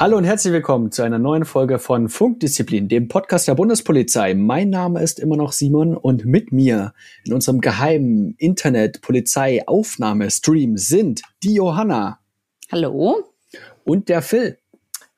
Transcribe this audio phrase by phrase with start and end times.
[0.00, 4.32] Hallo und herzlich willkommen zu einer neuen Folge von Funkdisziplin, dem Podcast der Bundespolizei.
[4.34, 6.92] Mein Name ist immer noch Simon und mit mir
[7.24, 12.20] in unserem geheimen Internet-Polizei-Aufnahmestream sind die Johanna.
[12.70, 13.24] Hallo.
[13.82, 14.58] Und der Phil.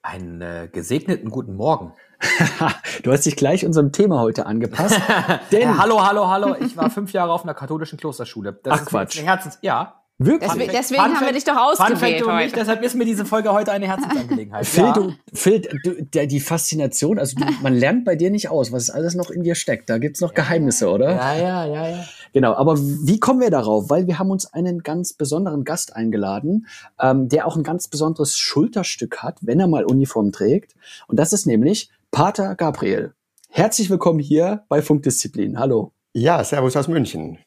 [0.00, 1.92] Einen äh, gesegneten guten Morgen.
[3.02, 4.98] du hast dich gleich unserem Thema heute angepasst.
[5.52, 6.56] denn hallo, hallo, hallo.
[6.58, 8.58] Ich war fünf Jahre auf einer katholischen Klosterschule.
[8.62, 9.22] Das Ach ist Quatsch.
[9.22, 9.99] Herzens, ja.
[10.22, 10.50] Wirklich?
[10.50, 12.44] Deswegen, deswegen haben wir dich doch ausgewählt heute.
[12.44, 14.66] Mich, deshalb ist mir diese Folge heute eine Herzensangelegenheit.
[14.66, 14.92] Phil, ja.
[14.92, 18.90] du, Phil du, der, die Faszination, also du, man lernt bei dir nicht aus, was
[18.90, 19.88] alles noch in dir steckt.
[19.88, 21.12] Da gibt's noch Geheimnisse, oder?
[21.12, 22.04] Ja, ja, ja, ja.
[22.34, 23.88] Genau, aber wie kommen wir darauf?
[23.88, 26.66] Weil wir haben uns einen ganz besonderen Gast eingeladen,
[27.00, 30.74] ähm, der auch ein ganz besonderes Schulterstück hat, wenn er mal Uniform trägt.
[31.06, 33.14] Und das ist nämlich Pater Gabriel.
[33.48, 35.58] Herzlich willkommen hier bei Funkdisziplin.
[35.58, 35.92] Hallo.
[36.12, 37.38] Ja, Servus aus München.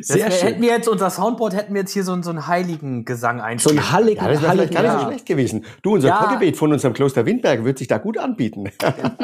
[0.00, 0.48] Sehr schön.
[0.48, 3.40] Hätten wir jetzt unser Soundboard, hätten wir jetzt hier so, einen, so einen heiligen Gesang
[3.40, 3.76] einspielen.
[3.78, 5.64] So einen heiligen, ja, das wäre gar nicht so schlecht gewesen.
[5.82, 6.16] Du, unser ja.
[6.16, 8.64] Chorgebet von unserem Kloster Windberg wird sich da gut anbieten.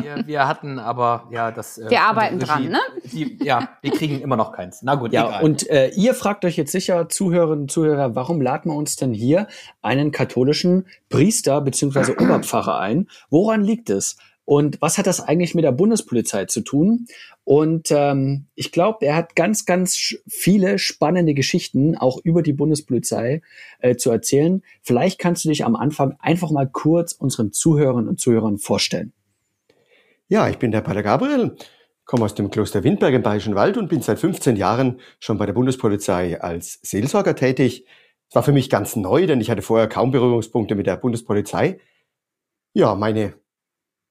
[0.03, 1.79] Wir, wir hatten aber, ja, das...
[1.79, 2.81] Äh, wir arbeiten Regie, dran, ne?
[3.05, 4.83] Die, ja, wir kriegen immer noch keins.
[4.83, 5.43] Na gut, ja, egal.
[5.43, 9.13] Und äh, ihr fragt euch jetzt sicher, Zuhörerinnen und Zuhörer, warum laden wir uns denn
[9.13, 9.47] hier
[9.83, 12.13] einen katholischen Priester bzw.
[12.23, 13.09] Oberpfarrer ein?
[13.31, 14.17] Woran liegt es?
[14.45, 17.07] Und was hat das eigentlich mit der Bundespolizei zu tun?
[17.45, 23.43] Und ähm, ich glaube, er hat ganz, ganz viele spannende Geschichten auch über die Bundespolizei
[23.79, 24.63] äh, zu erzählen.
[24.83, 29.13] Vielleicht kannst du dich am Anfang einfach mal kurz unseren Zuhörern und Zuhörern vorstellen.
[30.29, 31.57] Ja, ich bin der Pater Gabriel,
[32.05, 35.47] komme aus dem Kloster Windberg im Bayerischen Wald und bin seit 15 Jahren schon bei
[35.47, 37.85] der Bundespolizei als Seelsorger tätig.
[38.29, 41.81] Es war für mich ganz neu, denn ich hatte vorher kaum Berührungspunkte mit der Bundespolizei.
[42.73, 43.35] Ja, meine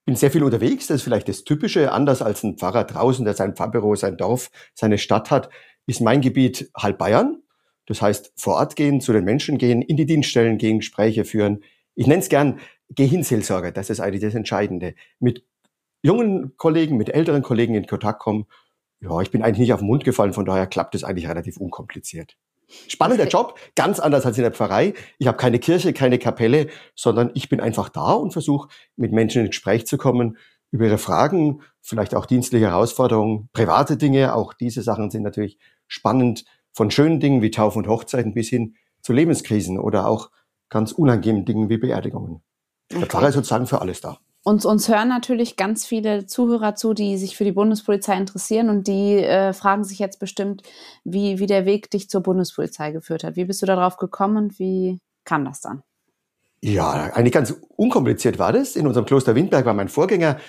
[0.10, 0.88] bin sehr viel unterwegs.
[0.88, 1.92] Das ist vielleicht das Typische.
[1.92, 5.52] Anders als ein Pfarrer draußen, der sein Pfarrbüro, sein Dorf, seine Stadt hat,
[5.86, 7.44] ist mein Gebiet halb Bayern.
[7.86, 11.64] Das heißt, vor Ort gehen, zu den Menschen gehen, in die Dienststellen gehen, Gespräche führen.
[11.94, 13.72] Ich nenne es gern Gehinseelsorger.
[13.72, 14.96] Das ist eigentlich das Entscheidende.
[15.20, 15.46] Mit
[16.02, 18.48] jungen Kollegen, mit älteren Kollegen in Kontakt kommen.
[19.02, 21.58] Ja, ich bin eigentlich nicht auf den Mund gefallen, von daher klappt es eigentlich relativ
[21.58, 22.36] unkompliziert.
[22.88, 24.94] Spannender Job, ganz anders als in der Pfarrei.
[25.18, 29.42] Ich habe keine Kirche, keine Kapelle, sondern ich bin einfach da und versuche mit Menschen
[29.42, 30.38] ins Gespräch zu kommen
[30.72, 34.36] über ihre Fragen, vielleicht auch dienstliche Herausforderungen, private Dinge.
[34.36, 38.76] Auch diese Sachen sind natürlich spannend, von schönen Dingen wie Taufen und Hochzeiten bis hin
[39.02, 40.30] zu Lebenskrisen oder auch
[40.70, 42.44] ganz unangenehmen Dingen wie Beerdigungen.
[42.92, 43.00] Okay.
[43.00, 44.20] Der Pfarrer ist sozusagen für alles da.
[44.50, 48.88] Uns, uns hören natürlich ganz viele Zuhörer zu, die sich für die Bundespolizei interessieren und
[48.88, 50.64] die äh, fragen sich jetzt bestimmt,
[51.04, 53.36] wie, wie der Weg dich zur Bundespolizei geführt hat.
[53.36, 55.84] Wie bist du darauf gekommen und wie kam das dann?
[56.62, 58.76] Ja, eigentlich ganz unkompliziert war das.
[58.76, 60.40] In unserem Kloster Windberg war mein Vorgänger,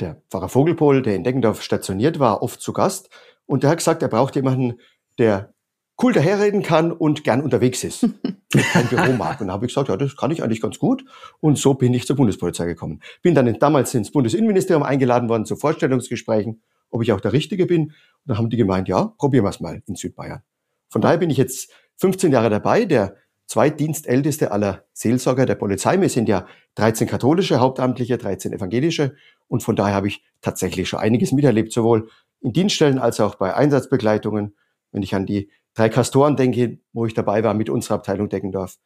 [0.00, 3.08] der Pfarrer Vogelpohl, der in Deggendorf stationiert war, oft zu Gast.
[3.46, 4.80] Und der hat gesagt, er braucht jemanden,
[5.16, 5.53] der
[6.02, 8.08] cool daherreden kann und gern unterwegs ist.
[8.72, 9.40] Kein Büro mag.
[9.40, 11.04] Und da habe ich gesagt, ja, das kann ich eigentlich ganz gut.
[11.40, 13.00] Und so bin ich zur Bundespolizei gekommen.
[13.22, 17.84] Bin dann damals ins Bundesinnenministerium eingeladen worden zu Vorstellungsgesprächen, ob ich auch der Richtige bin.
[17.84, 17.94] Und
[18.24, 20.42] dann haben die gemeint, ja, probieren wir es mal in Südbayern.
[20.88, 23.16] Von daher bin ich jetzt 15 Jahre dabei, der
[23.46, 26.00] zweitdienstälteste aller Seelsorger der Polizei.
[26.00, 26.46] Wir sind ja
[26.76, 29.14] 13 katholische Hauptamtliche, 13 evangelische.
[29.48, 32.08] Und von daher habe ich tatsächlich schon einiges miterlebt, sowohl
[32.40, 34.56] in Dienststellen als auch bei Einsatzbegleitungen.
[34.92, 38.78] Wenn ich an die drei Kastoren denke, wo ich dabei war mit unserer Abteilung Deckendorf.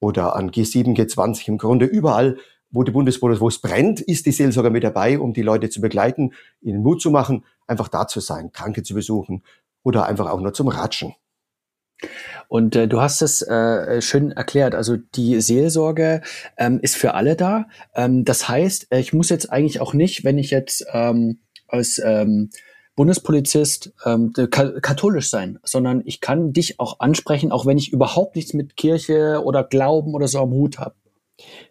[0.00, 2.38] Oder an G7, G20, im Grunde überall,
[2.70, 5.80] wo die Bundespolizei, wo es brennt, ist die Seelsorger mit dabei, um die Leute zu
[5.80, 9.42] begleiten, ihnen Mut zu machen, einfach da zu sein, Kranke zu besuchen
[9.82, 11.14] oder einfach auch nur zum Ratschen.
[12.48, 14.74] Und äh, du hast es äh, schön erklärt.
[14.74, 16.22] Also die Seelsorge
[16.56, 17.68] ähm, ist für alle da.
[17.94, 22.00] Ähm, das heißt, äh, ich muss jetzt eigentlich auch nicht, wenn ich jetzt ähm, als
[22.04, 22.50] ähm,
[23.00, 28.52] Bundespolizist ähm, katholisch sein, sondern ich kann dich auch ansprechen, auch wenn ich überhaupt nichts
[28.52, 30.94] mit Kirche oder Glauben oder so am Hut habe.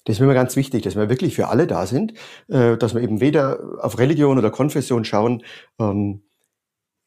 [0.05, 2.15] Das ist mir ganz wichtig, dass wir wirklich für alle da sind,
[2.47, 5.43] äh, dass wir eben weder auf Religion oder Konfession schauen.
[5.79, 6.23] Ähm,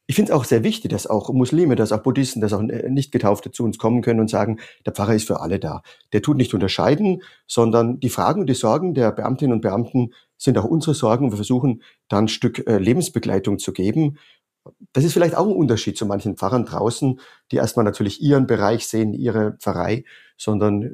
[0.06, 3.50] ich finde es auch sehr wichtig, dass auch Muslime, dass auch Buddhisten, dass auch Nicht-Getaufte
[3.52, 5.82] zu uns kommen können und sagen, der Pfarrer ist für alle da.
[6.12, 10.58] Der tut nicht unterscheiden, sondern die Fragen und die Sorgen der Beamtinnen und Beamten sind
[10.58, 11.30] auch unsere Sorgen.
[11.30, 14.18] Wir versuchen da ein Stück äh, Lebensbegleitung zu geben.
[14.92, 17.20] Das ist vielleicht auch ein Unterschied zu manchen Pfarrern draußen,
[17.50, 20.04] die erstmal natürlich ihren Bereich sehen, ihre Pfarrei,
[20.36, 20.88] sondern äh,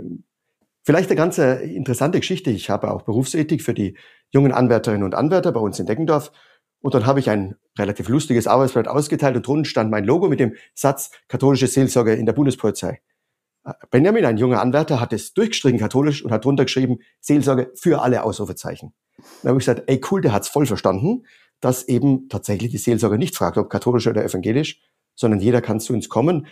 [0.84, 2.50] vielleicht eine ganz äh, interessante Geschichte.
[2.50, 3.96] Ich habe auch Berufsethik für die
[4.31, 6.31] jungen Anwärterinnen und Anwärter bei uns in Deggendorf.
[6.80, 10.40] Und dann habe ich ein relativ lustiges Arbeitsblatt ausgeteilt und drunten stand mein Logo mit
[10.40, 13.00] dem Satz katholische Seelsorge in der Bundespolizei.
[13.90, 18.22] Benjamin, ein junger Anwärter, hat es durchgestrichen katholisch und hat drunter geschrieben, Seelsorge für alle
[18.22, 18.94] Ausrufezeichen.
[19.42, 21.26] Dann habe ich gesagt, ey cool, der hat's voll verstanden,
[21.60, 24.81] dass eben tatsächlich die Seelsorge nicht fragt, ob katholisch oder evangelisch,
[25.14, 26.46] sondern jeder kann zu uns kommen.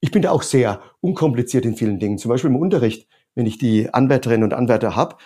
[0.00, 2.18] Ich bin da auch sehr unkompliziert in vielen Dingen.
[2.18, 5.16] Zum Beispiel im Unterricht, wenn ich die Anwärterinnen und Anwärter habe,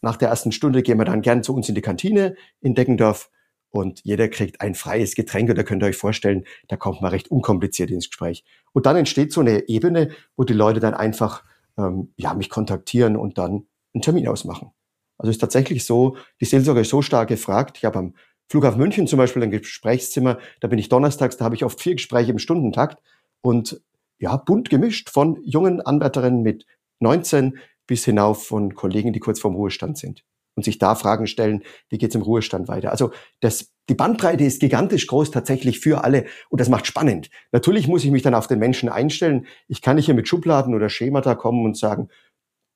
[0.00, 3.30] nach der ersten Stunde gehen wir dann gern zu uns in die Kantine in Deckendorf
[3.74, 7.10] und jeder kriegt ein freies Getränk und da könnt ihr euch vorstellen, da kommt man
[7.10, 8.44] recht unkompliziert ins Gespräch.
[8.72, 11.42] Und dann entsteht so eine Ebene, wo die Leute dann einfach
[11.76, 14.70] ähm, ja, mich kontaktieren und dann einen Termin ausmachen.
[15.18, 17.78] Also ist tatsächlich so, die Seelsorge ist so stark gefragt.
[17.78, 18.14] Ich habe am
[18.48, 21.96] Flughafen München zum Beispiel ein Gesprächszimmer, da bin ich donnerstags, da habe ich oft vier
[21.96, 23.02] Gespräche im Stundentakt
[23.40, 23.82] und
[24.20, 26.64] ja, bunt gemischt von jungen Anwärterinnen mit
[27.00, 30.24] 19 bis hinauf von Kollegen, die kurz vorm Ruhestand sind
[30.54, 32.90] und sich da Fragen stellen, wie geht's im Ruhestand weiter.
[32.90, 37.30] Also das, die Bandbreite ist gigantisch groß tatsächlich für alle und das macht spannend.
[37.52, 39.46] Natürlich muss ich mich dann auf den Menschen einstellen.
[39.68, 42.08] Ich kann nicht hier mit Schubladen oder Schemata kommen und sagen,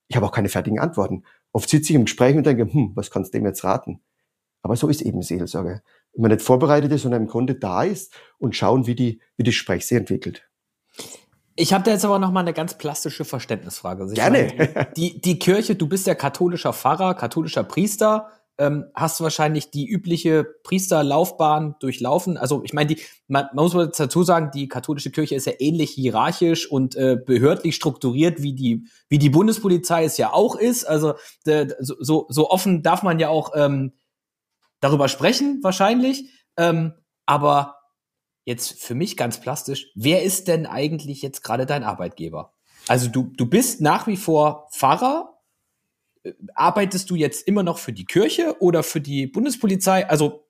[0.08, 1.25] ich habe auch keine fertigen Antworten.
[1.52, 4.00] Oft sitze ich im Gespräch und denke, hm, was kannst du dem jetzt raten?
[4.62, 5.82] Aber so ist eben Seelsorge.
[6.14, 9.44] Wenn man nicht vorbereitet ist, sondern im Grunde da ist und schauen, wie die, wie
[9.44, 10.47] die Sprech sich entwickelt.
[11.60, 14.05] Ich habe da jetzt aber noch mal eine ganz plastische Verständnisfrage.
[14.05, 14.52] Also Gerne.
[14.56, 18.28] Meine, die, die Kirche, du bist ja katholischer Pfarrer, katholischer Priester,
[18.58, 22.37] ähm, hast wahrscheinlich die übliche Priesterlaufbahn durchlaufen.
[22.37, 25.90] Also ich meine, die man, man muss dazu sagen, die katholische Kirche ist ja ähnlich
[25.90, 30.84] hierarchisch und äh, behördlich strukturiert, wie die wie die Bundespolizei es ja auch ist.
[30.84, 31.14] Also
[31.44, 33.94] de, so so offen darf man ja auch ähm,
[34.78, 36.31] darüber sprechen, wahrscheinlich.
[36.56, 36.94] Ähm,
[37.26, 37.77] aber
[38.48, 42.54] jetzt für mich ganz plastisch, wer ist denn eigentlich jetzt gerade dein Arbeitgeber?
[42.88, 45.38] Also du, du bist nach wie vor Pfarrer.
[46.22, 50.08] Äh, arbeitest du jetzt immer noch für die Kirche oder für die Bundespolizei?
[50.08, 50.46] Also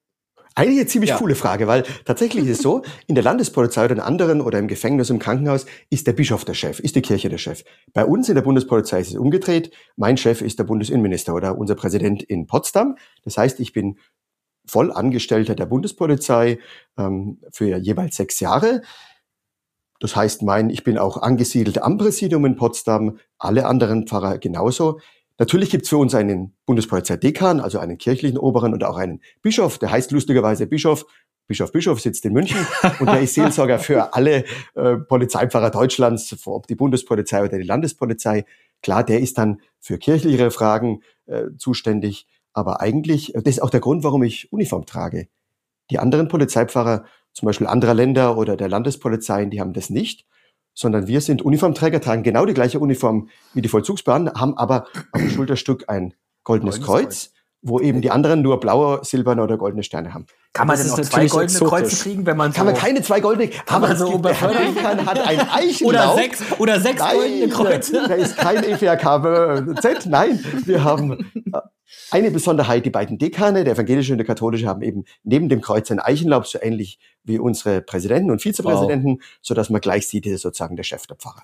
[0.54, 1.18] eine ziemlich ja.
[1.18, 4.68] coole Frage, weil tatsächlich ist es so, in der Landespolizei oder in anderen oder im
[4.68, 7.64] Gefängnis, im Krankenhaus ist der Bischof der Chef, ist die Kirche der Chef.
[7.94, 9.72] Bei uns in der Bundespolizei ist es umgedreht.
[9.96, 12.96] Mein Chef ist der Bundesinnenminister oder unser Präsident in Potsdam.
[13.24, 13.98] Das heißt, ich bin
[14.68, 16.58] Vollangestellter der Bundespolizei
[16.96, 18.82] ähm, für jeweils sechs Jahre.
[20.00, 25.00] Das heißt, mein, ich bin auch angesiedelt am Präsidium in Potsdam, alle anderen Pfarrer genauso.
[25.38, 29.90] Natürlich gibt's für uns einen Bundespolizeidekan, also einen kirchlichen Oberen und auch einen Bischof, der
[29.90, 31.06] heißt lustigerweise Bischof.
[31.46, 32.58] Bischof Bischof sitzt in München
[33.00, 34.44] und der ist Seelsorger für alle
[34.74, 38.44] äh, Polizeipfarrer Deutschlands, ob die Bundespolizei oder die Landespolizei.
[38.82, 42.26] Klar, der ist dann für kirchliche Fragen äh, zuständig.
[42.58, 45.28] Aber eigentlich, das ist auch der Grund, warum ich Uniform trage.
[45.93, 50.26] Die anderen Polizeipfarrer, zum Beispiel anderer Länder oder der Landespolizeien, die haben das nicht,
[50.75, 55.20] sondern wir sind Uniformträger, tragen genau die gleiche Uniform wie die Vollzugsbeamten, haben aber auf
[55.20, 57.32] dem Schulterstück ein goldenes, Kreuz,
[57.62, 60.26] wo eben die anderen nur blaue, silberne oder goldene Sterne haben.
[60.52, 63.20] Kann man denn auch zwei goldene Kreuze kriegen, wenn man so Kann man keine zwei
[63.20, 66.14] goldene, kann man so befördern kann, hat ein Eichenlauf.
[66.14, 67.93] Oder sechs, oder sechs nein, goldene Kreuze.
[68.08, 71.31] Da ist kein EFRK Z, nein, wir haben
[72.10, 75.90] eine Besonderheit, die beiden Dekane, der evangelische und der katholische, haben eben neben dem Kreuz
[75.90, 79.38] ein Eichenlaub, so ähnlich wie unsere Präsidenten und Vizepräsidenten, wow.
[79.43, 81.43] so dass man gleich sieht, das ist sozusagen der Chef der Pfarrer.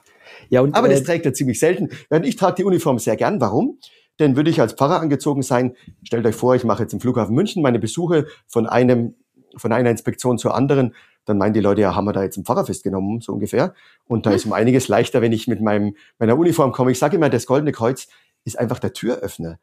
[0.49, 1.90] Ja, und, Aber äh, das trägt er ziemlich selten.
[2.22, 3.40] Ich trage die Uniform sehr gern.
[3.40, 3.78] Warum?
[4.19, 7.34] Denn würde ich als Pfarrer angezogen sein, stellt euch vor, ich mache jetzt im Flughafen
[7.34, 9.14] München meine Besuche von einem,
[9.56, 10.94] von einer Inspektion zur anderen,
[11.25, 13.75] dann meinen die Leute, ja, haben wir da jetzt einen Pfarrer festgenommen, so ungefähr.
[14.06, 16.91] Und da ist um einiges leichter, wenn ich mit meinem, meiner Uniform komme.
[16.91, 18.08] Ich sage immer, das Goldene Kreuz
[18.44, 19.58] ist einfach der Türöffner.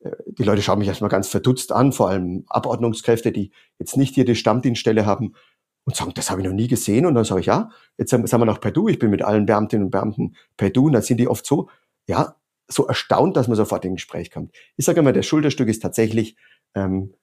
[0.00, 4.14] Äh, die Leute schauen mich erstmal ganz verdutzt an, vor allem Abordnungskräfte, die jetzt nicht
[4.14, 5.34] hier die Stammdienststelle haben
[5.84, 7.06] und sagen, das habe ich noch nie gesehen.
[7.06, 9.46] Und dann sage ich, ja, jetzt sind wir noch per Du, ich bin mit allen
[9.46, 10.86] Beamtinnen und Beamten per Du.
[10.86, 11.70] Und dann sind die oft so,
[12.06, 12.36] ja,
[12.68, 14.54] so erstaunt, dass man sofort in Gespräch kommt.
[14.76, 16.36] Ich sage immer, das Schulterstück ist tatsächlich
[16.74, 17.14] ähm,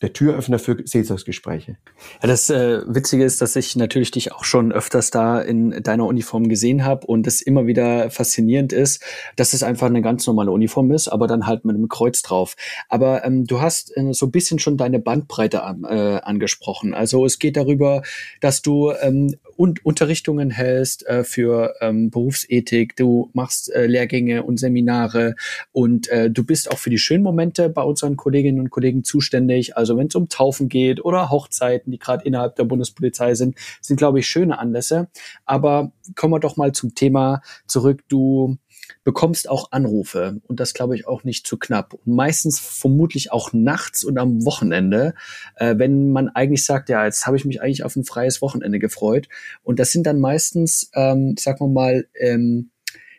[0.00, 1.76] der Türöffner für Seelsorgsgespräche.
[2.22, 6.06] Ja, das äh, Witzige ist, dass ich natürlich dich auch schon öfters da in deiner
[6.06, 9.02] Uniform gesehen habe und es immer wieder faszinierend ist,
[9.34, 12.54] dass es einfach eine ganz normale Uniform ist, aber dann halt mit einem Kreuz drauf.
[12.88, 16.94] Aber ähm, du hast äh, so ein bisschen schon deine Bandbreite an, äh, angesprochen.
[16.94, 18.02] Also es geht darüber,
[18.40, 24.60] dass du ähm, und Unterrichtungen hältst äh, für ähm, Berufsethik, du machst äh, Lehrgänge und
[24.60, 25.34] Seminare
[25.72, 29.76] und äh, du bist auch für die schönen Momente bei unseren Kolleginnen und Kollegen zuständig.
[29.76, 33.96] Also wenn es um Taufen geht oder Hochzeiten, die gerade innerhalb der Bundespolizei sind, sind,
[33.96, 35.08] glaube ich, schöne Anlässe.
[35.44, 38.04] Aber kommen wir doch mal zum Thema zurück.
[38.08, 38.58] Du
[39.04, 41.94] bekommst auch Anrufe und das glaube ich auch nicht zu knapp.
[41.94, 45.14] Und meistens vermutlich auch nachts und am Wochenende,
[45.56, 48.78] äh, wenn man eigentlich sagt, ja, jetzt habe ich mich eigentlich auf ein freies Wochenende
[48.78, 49.28] gefreut.
[49.62, 52.70] Und das sind dann meistens, ähm, sagen wir mal, ähm,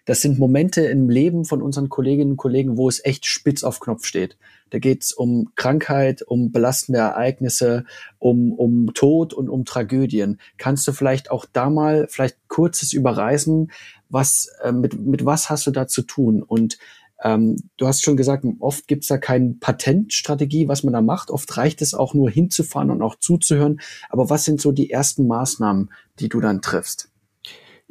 [0.09, 3.79] das sind Momente im Leben von unseren Kolleginnen und Kollegen, wo es echt spitz auf
[3.79, 4.38] Knopf steht.
[4.71, 7.85] Da geht es um Krankheit, um belastende Ereignisse,
[8.17, 10.39] um, um Tod und um Tragödien.
[10.57, 13.71] Kannst du vielleicht auch da mal vielleicht kurzes überreisen,
[14.09, 16.43] was, äh, mit, mit was hast du da zu tun?
[16.43, 16.77] Und
[17.21, 21.31] ähm, du hast schon gesagt, oft gibt es da keine Patentstrategie, was man da macht.
[21.31, 23.81] Oft reicht es auch nur hinzufahren und auch zuzuhören.
[24.09, 27.09] Aber was sind so die ersten Maßnahmen, die du dann triffst?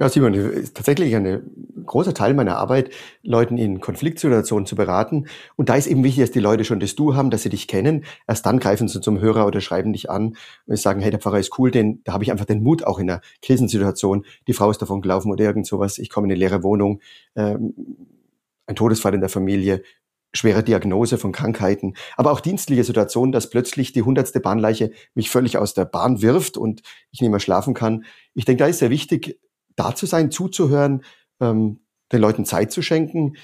[0.00, 1.42] Ja, Simon, ist tatsächlich ein
[1.84, 2.90] großer Teil meiner Arbeit,
[3.24, 5.26] Leuten in Konfliktsituationen zu beraten.
[5.56, 7.66] Und da ist eben wichtig, dass die Leute schon das Du haben, dass sie dich
[7.66, 8.04] kennen.
[8.28, 10.36] Erst dann greifen sie zum Hörer oder schreiben dich an
[10.66, 13.00] und sagen, hey, der Pfarrer ist cool, denn da habe ich einfach den Mut, auch
[13.00, 14.24] in einer Krisensituation.
[14.46, 15.98] Die Frau ist davon gelaufen oder irgend sowas.
[15.98, 17.00] Ich komme in eine leere Wohnung.
[17.34, 17.74] Ähm,
[18.66, 19.82] ein Todesfall in der Familie,
[20.32, 25.58] schwere Diagnose von Krankheiten, aber auch dienstliche Situationen, dass plötzlich die hundertste Bahnleiche mich völlig
[25.58, 28.04] aus der Bahn wirft und ich nicht mehr schlafen kann.
[28.34, 29.38] Ich denke, da ist sehr wichtig,
[29.78, 31.04] da zu sein, zuzuhören,
[31.40, 31.80] ähm,
[32.12, 33.34] den Leuten Zeit zu schenken,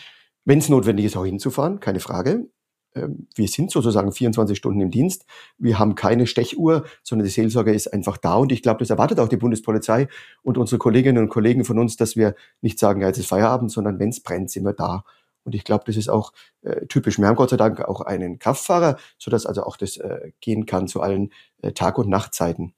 [0.45, 2.49] wenn es notwendig ist, auch hinzufahren, keine Frage.
[2.95, 5.27] Ähm, wir sind sozusagen 24 Stunden im Dienst.
[5.59, 8.35] Wir haben keine Stechuhr, sondern die Seelsorge ist einfach da.
[8.37, 10.09] Und ich glaube, das erwartet auch die Bundespolizei
[10.43, 13.71] und unsere Kolleginnen und Kollegen von uns, dass wir nicht sagen, ja, jetzt ist Feierabend,
[13.71, 15.05] sondern wenn es brennt, sind wir da.
[15.45, 17.19] Und ich glaube, das ist auch äh, typisch.
[17.19, 20.89] Wir haben Gott sei Dank auch einen Kraftfahrer, sodass also auch das äh, gehen kann
[20.89, 22.75] zu allen äh, Tag- und Nachtzeiten.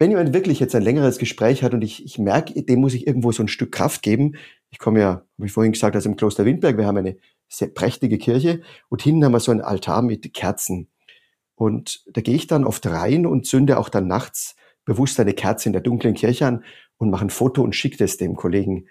[0.00, 3.06] Wenn jemand wirklich jetzt ein längeres Gespräch hat und ich, ich merke, dem muss ich
[3.06, 4.32] irgendwo so ein Stück Kraft geben.
[4.70, 6.78] Ich komme ja, wie vorhin gesagt, aus dem Kloster Windberg.
[6.78, 10.88] Wir haben eine sehr prächtige Kirche und hinten haben wir so einen Altar mit Kerzen.
[11.54, 15.68] Und da gehe ich dann oft rein und zünde auch dann nachts bewusst eine Kerze
[15.68, 16.64] in der dunklen Kirche an
[16.96, 18.86] und mache ein Foto und schicke das dem Kollegen.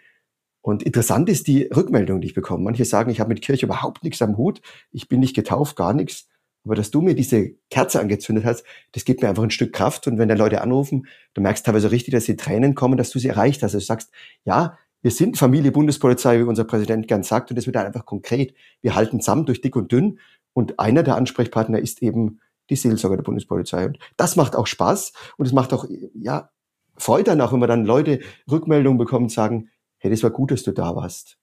[0.62, 2.66] Und interessant ist die Rückmeldung, die ich bekomme.
[2.66, 4.62] Manche sagen, ich habe mit Kirche überhaupt nichts am Hut,
[4.92, 6.28] ich bin nicht getauft, gar nichts.
[6.70, 10.06] Aber dass du mir diese Kerze angezündet hast, das gibt mir einfach ein Stück Kraft.
[10.06, 13.18] Und wenn dann Leute anrufen, du merkst teilweise richtig, dass sie Tränen kommen, dass du
[13.18, 13.74] sie erreicht hast.
[13.74, 14.12] Also du sagst,
[14.46, 18.54] ja, wir sind Familie Bundespolizei, wie unser Präsident gern sagt, und das wird einfach konkret.
[18.82, 20.20] Wir halten zusammen durch dick und dünn.
[20.54, 23.88] Und einer der Ansprechpartner ist eben die Seelsorge der Bundespolizei.
[23.88, 26.52] Und das macht auch Spaß und es macht auch, ja,
[26.98, 28.20] Freude dann auch, wenn man dann Leute
[28.52, 31.40] Rückmeldungen bekommen und sagen, hey, das war gut, dass du da warst.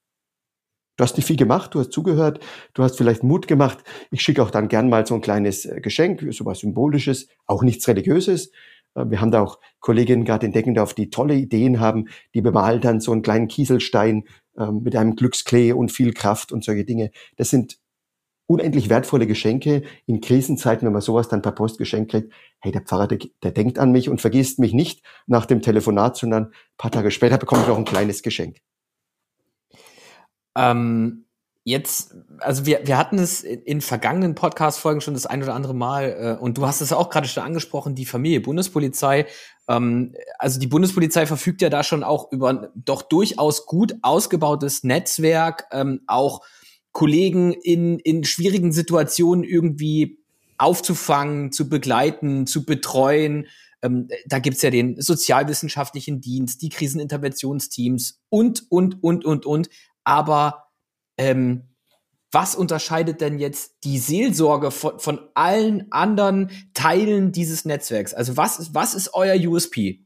[0.97, 3.77] Du hast nicht viel gemacht, du hast zugehört, du hast vielleicht Mut gemacht.
[4.09, 7.61] Ich schicke auch dann gern mal so ein kleines äh, Geschenk, so was Symbolisches, auch
[7.63, 8.51] nichts Religiöses.
[8.95, 12.81] Äh, wir haben da auch Kolleginnen gerade entdecken auf die tolle Ideen haben, die bemalen
[12.81, 14.23] dann so einen kleinen Kieselstein
[14.57, 17.11] äh, mit einem Glücksklee und viel Kraft und solche Dinge.
[17.35, 17.77] Das sind
[18.47, 22.33] unendlich wertvolle Geschenke in Krisenzeiten, wenn man sowas dann per Post geschenkt kriegt.
[22.59, 26.17] Hey, der Pfarrer, der, der denkt an mich und vergisst mich nicht nach dem Telefonat,
[26.17, 28.57] sondern ein paar Tage später bekomme ich noch ein kleines Geschenk.
[30.57, 31.25] Ähm,
[31.67, 36.37] Jetzt, also wir, wir hatten es in vergangenen Podcast-Folgen schon das ein oder andere Mal,
[36.39, 39.25] äh, und du hast es auch gerade schon angesprochen, die Familie Bundespolizei.
[39.67, 44.85] Ähm, also die Bundespolizei verfügt ja da schon auch über ein doch durchaus gut ausgebautes
[44.85, 46.39] Netzwerk, ähm, auch
[46.93, 50.19] Kollegen in, in schwierigen Situationen irgendwie
[50.57, 53.47] aufzufangen, zu begleiten, zu betreuen.
[53.81, 59.69] Ähm, da gibt's ja den sozialwissenschaftlichen Dienst, die Kriseninterventionsteams und, und, und, und, und.
[60.07, 60.69] Aber
[61.17, 61.63] ähm,
[62.31, 68.13] was unterscheidet denn jetzt die Seelsorge von, von allen anderen Teilen dieses Netzwerks?
[68.13, 70.05] Also was, was ist euer USP?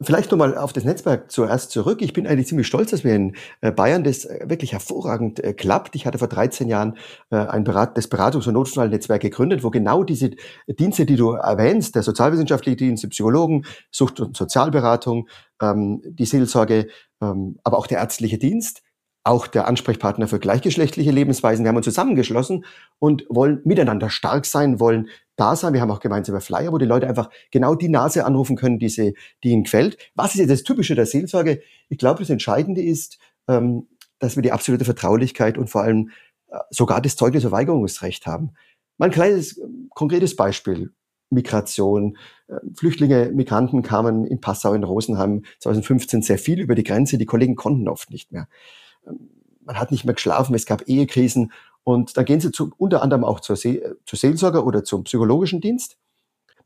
[0.00, 2.00] Vielleicht nochmal auf das Netzwerk zuerst zurück.
[2.00, 5.52] Ich bin eigentlich ziemlich stolz, dass wir in äh, Bayern das äh, wirklich hervorragend äh,
[5.52, 5.94] klappt.
[5.94, 6.96] Ich hatte vor 13 Jahren
[7.28, 10.30] ein Berat das Beratungs- und Notfallnetzwerk gegründet, wo genau diese
[10.66, 15.28] Dienste, die du erwähnst, der sozialwissenschaftliche Dienst, die Psychologen, Sucht- und Sozialberatung,
[15.60, 16.88] ähm, die Seelsorge,
[17.20, 18.82] ähm, aber auch der ärztliche Dienst,
[19.24, 21.64] auch der Ansprechpartner für gleichgeschlechtliche Lebensweisen.
[21.64, 22.66] Wir haben uns zusammengeschlossen
[22.98, 25.72] und wollen miteinander stark sein, wollen da sein.
[25.72, 28.90] Wir haben auch gemeinsame Flyer, wo die Leute einfach genau die Nase anrufen können, die,
[28.90, 29.96] sie, die ihnen gefällt.
[30.14, 31.62] Was ist jetzt das Typische der Seelsorge?
[31.88, 33.88] Ich glaube, das Entscheidende ist, ähm,
[34.18, 36.10] dass wir die absolute Vertraulichkeit und vor allem
[36.48, 38.52] äh, sogar das Zeugnisverweigerungsrecht haben.
[38.98, 39.58] Mal ein kleines,
[39.90, 40.92] konkretes Beispiel.
[41.30, 42.18] Migration.
[42.46, 47.16] Äh, Flüchtlinge, Migranten kamen in Passau, in Rosenheim 2015 sehr viel über die Grenze.
[47.16, 48.48] Die Kollegen konnten oft nicht mehr
[49.64, 51.52] man hat nicht mehr geschlafen, es gab Ehekrisen
[51.84, 55.60] und dann gehen sie zu, unter anderem auch zur, See, zur Seelsorge oder zum psychologischen
[55.60, 55.98] Dienst.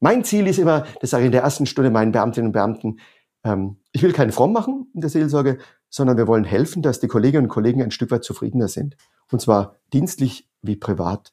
[0.01, 2.99] Mein Ziel ist immer, das sage ich in der ersten Stunde meinen Beamtinnen und Beamten,
[3.45, 5.59] ähm, ich will keinen Fromm machen in der Seelsorge,
[5.91, 8.97] sondern wir wollen helfen, dass die Kolleginnen und Kollegen ein Stück weit zufriedener sind.
[9.31, 11.33] Und zwar dienstlich wie privat.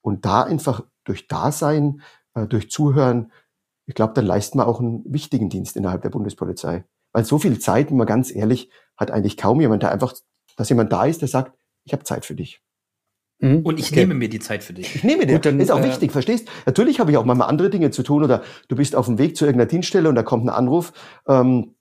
[0.00, 2.02] Und da einfach durch Dasein,
[2.34, 3.32] äh, durch Zuhören,
[3.86, 6.84] ich glaube, dann leisten wir auch einen wichtigen Dienst innerhalb der Bundespolizei.
[7.12, 10.14] Weil so viel Zeit, wenn man ganz ehrlich, hat eigentlich kaum jemand, der einfach,
[10.56, 12.60] dass jemand da ist, der sagt, ich habe Zeit für dich.
[13.40, 13.60] Mhm.
[13.60, 14.00] Und ich okay.
[14.00, 14.96] nehme mir die Zeit für dich.
[14.96, 15.34] Ich nehme dir.
[15.34, 16.48] Gut, dann, ist auch äh, wichtig, verstehst?
[16.66, 19.36] Natürlich habe ich auch manchmal andere Dinge zu tun oder du bist auf dem Weg
[19.36, 20.92] zu irgendeiner Dienststelle und da kommt ein Anruf
[21.28, 21.74] ähm,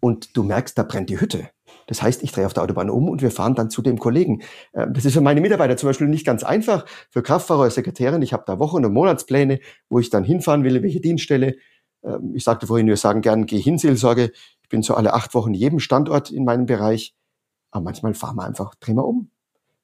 [0.00, 1.48] und du merkst, da brennt die Hütte.
[1.86, 4.42] Das heißt, ich drehe auf der Autobahn um und wir fahren dann zu dem Kollegen.
[4.74, 6.84] Ähm, das ist für meine Mitarbeiter zum Beispiel nicht ganz einfach.
[7.10, 10.82] Für Kraftfahrer als Sekretärin, ich habe da Wochen- und Monatspläne, wo ich dann hinfahren will,
[10.82, 11.56] welche Dienststelle.
[12.04, 14.32] Ähm, ich sagte vorhin, wir sagen gern, geh hin, Seelsorge.
[14.70, 17.16] Ich bin so alle acht Wochen jedem Standort in meinem Bereich.
[17.72, 19.32] Aber manchmal fahren wir einfach, drehen wir um.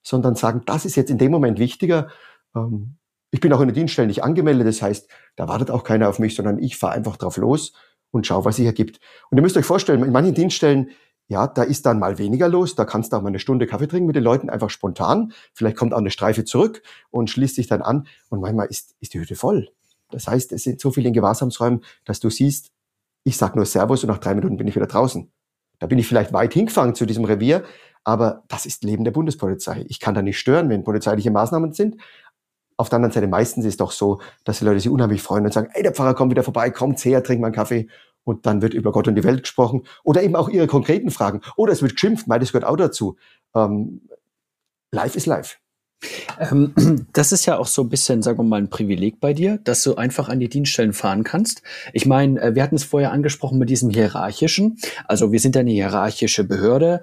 [0.05, 2.07] Sondern sagen, das ist jetzt in dem Moment wichtiger.
[2.55, 2.95] Ähm,
[3.33, 6.21] ich bin auch in den Dienststellen nicht angemeldet, das heißt, da wartet auch keiner auf
[6.21, 7.73] mich, sondern ich fahre einfach drauf los
[8.13, 9.01] und schaue, was sich ergibt.
[9.29, 10.91] Und ihr müsst euch vorstellen, in manchen Dienststellen,
[11.27, 13.89] ja, da ist dann mal weniger los, da kannst du auch mal eine Stunde Kaffee
[13.89, 15.33] trinken mit den Leuten, einfach spontan.
[15.53, 19.15] Vielleicht kommt auch eine Streife zurück und schließt sich dann an und manchmal ist, ist
[19.15, 19.69] die Hütte voll.
[20.13, 22.71] Das heißt, es sind so viele in Gewahrsamsräumen, dass du siehst,
[23.27, 25.29] ich sag nur Servus und nach drei Minuten bin ich wieder draußen.
[25.81, 27.65] Da bin ich vielleicht weit hingefahren zu diesem Revier,
[28.05, 29.85] aber das ist Leben der Bundespolizei.
[29.89, 31.97] Ich kann da nicht stören, wenn polizeiliche Maßnahmen sind.
[32.77, 35.45] Auf der anderen Seite meistens ist es doch so, dass die Leute sich unheimlich freuen
[35.45, 37.89] und sagen, ey, der Pfarrer kommt wieder vorbei, kommt her, trink mal einen Kaffee.
[38.23, 39.83] Und dann wird über Gott und die Welt gesprochen.
[40.05, 41.41] Oder eben auch ihre konkreten Fragen.
[41.57, 43.17] Oder es wird geschimpft, weil das gehört auch dazu.
[43.57, 44.09] Ähm,
[44.93, 45.59] live ist live.
[46.39, 46.73] Ähm,
[47.13, 49.83] das ist ja auch so ein bisschen, sagen wir mal, ein Privileg bei dir, dass
[49.83, 51.63] du einfach an die Dienststellen fahren kannst.
[51.93, 54.79] Ich meine, äh, wir hatten es vorher angesprochen mit diesem hierarchischen.
[55.07, 57.03] Also wir sind ja eine hierarchische Behörde.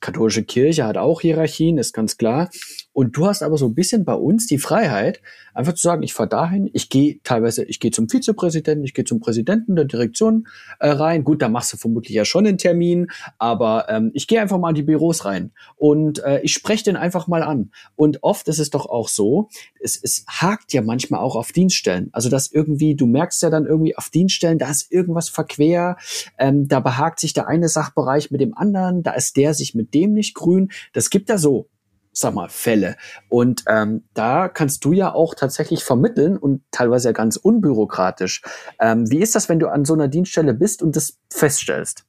[0.00, 2.50] Katholische Kirche hat auch Hierarchien, ist ganz klar.
[2.92, 5.22] Und du hast aber so ein bisschen bei uns die Freiheit,
[5.54, 9.04] einfach zu sagen, ich fahre dahin, ich gehe teilweise, ich gehe zum Vizepräsidenten, ich gehe
[9.04, 10.46] zum Präsidenten der Direktion
[10.78, 11.24] äh, rein.
[11.24, 14.70] Gut, da machst du vermutlich ja schon einen Termin, aber ähm, ich gehe einfach mal
[14.70, 17.70] in die Büros rein und äh, ich spreche den einfach mal an.
[17.96, 19.48] Und oft ist es doch auch so,
[19.80, 22.10] es, es hakt ja manchmal auch auf Dienststellen.
[22.12, 25.96] Also dass irgendwie, du merkst ja dann irgendwie auf Dienststellen, da ist irgendwas verquer,
[26.38, 29.94] ähm, da behagt sich der eine Sachbereich mit dem anderen, da ist der sich mit
[29.94, 30.70] dem nicht grün.
[30.92, 31.68] Das gibt da so
[32.12, 32.96] sag mal, Fälle.
[33.28, 38.42] Und ähm, da kannst du ja auch tatsächlich vermitteln und teilweise ja ganz unbürokratisch.
[38.78, 42.04] Ähm, wie ist das, wenn du an so einer Dienststelle bist und das feststellst?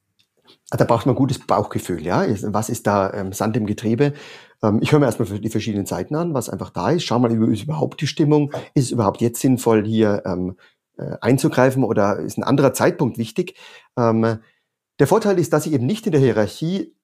[0.70, 2.26] Ah, da braucht man gutes Bauchgefühl, ja.
[2.52, 4.12] Was ist da ähm, Sand im Getriebe?
[4.62, 7.04] Ähm, ich höre mir erstmal die verschiedenen Seiten an, was einfach da ist.
[7.04, 8.52] Schau mal, ist überhaupt die Stimmung?
[8.74, 10.56] Ist es überhaupt jetzt sinnvoll, hier ähm,
[10.96, 13.56] äh, einzugreifen oder ist ein anderer Zeitpunkt wichtig?
[13.96, 14.38] Ähm,
[14.98, 16.94] der Vorteil ist, dass ich eben nicht in der Hierarchie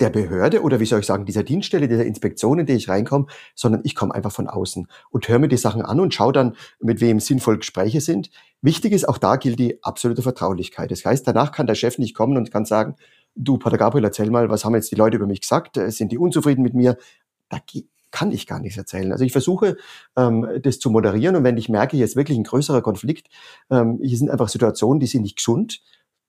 [0.00, 3.26] der Behörde oder wie soll ich sagen, dieser Dienststelle, dieser Inspektion, in die ich reinkomme,
[3.54, 6.54] sondern ich komme einfach von außen und höre mir die Sachen an und schaue dann,
[6.80, 8.30] mit wem sinnvoll Gespräche sind.
[8.62, 10.90] Wichtig ist, auch da gilt die absolute Vertraulichkeit.
[10.90, 12.96] Das heißt, danach kann der Chef nicht kommen und kann sagen,
[13.34, 15.76] du, Pater Gabriel, erzähl mal, was haben jetzt die Leute über mich gesagt?
[15.76, 16.96] Äh, sind die unzufrieden mit mir?
[17.48, 17.58] Da
[18.10, 19.12] kann ich gar nichts erzählen.
[19.12, 19.76] Also ich versuche,
[20.16, 23.28] ähm, das zu moderieren und wenn ich merke, hier ist wirklich ein größerer Konflikt,
[23.70, 25.80] ähm, hier sind einfach Situationen, die sind nicht gesund,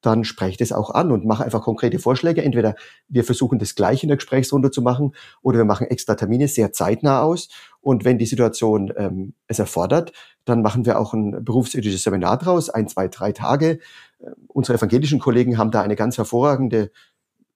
[0.02, 2.44] dann spreche das auch an und mache einfach konkrete Vorschläge.
[2.44, 2.76] Entweder
[3.08, 6.72] wir versuchen das gleich in der Gesprächsrunde zu machen oder wir machen extra Termine sehr
[6.72, 7.50] zeitnah aus.
[7.82, 10.14] Und wenn die Situation ähm, es erfordert,
[10.46, 13.80] dann machen wir auch ein berufsethisches Seminar draus, ein, zwei, drei Tage.
[14.20, 16.92] Äh, unsere evangelischen Kollegen haben da eine ganz hervorragende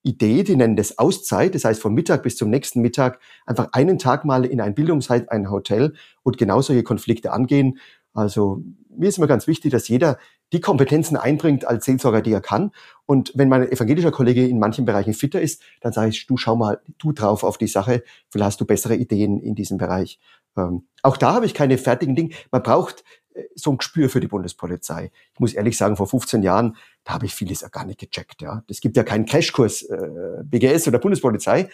[0.04, 3.98] Idee, die nennen das Auszeit, das heißt von Mittag bis zum nächsten Mittag einfach einen
[3.98, 7.80] Tag mal in ein Bildungsheim, ein Hotel und genau solche Konflikte angehen.
[8.14, 8.62] Also
[8.96, 10.18] mir ist immer ganz wichtig, dass jeder
[10.52, 12.72] die Kompetenzen einbringt als Seelsorger, die er kann.
[13.06, 16.56] Und wenn mein evangelischer Kollege in manchen Bereichen fitter ist, dann sage ich, du schau
[16.56, 20.20] mal, du drauf auf die Sache, vielleicht hast du bessere Ideen in diesem Bereich.
[20.56, 22.36] Ähm, auch da habe ich keine fertigen Dinge.
[22.52, 25.12] Man braucht äh, so ein Gespür für die Bundespolizei.
[25.34, 28.42] Ich muss ehrlich sagen, vor 15 Jahren, da habe ich vieles gar nicht gecheckt.
[28.44, 31.70] Ja, es gibt ja keinen Crashkurs äh, BGS oder Bundespolizei, äh,